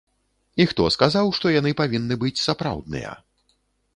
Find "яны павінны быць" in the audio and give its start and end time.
1.59-2.43